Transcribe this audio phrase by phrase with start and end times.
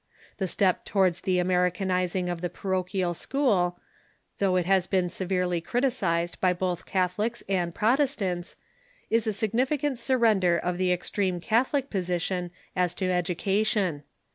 [0.37, 3.79] The step towards the Americanizing of the paro chial school,
[4.39, 8.55] though it has been severely criticised by both Catholics and Protestants,
[9.11, 14.01] is a significant surrender of the ex treme Catholic position as to education.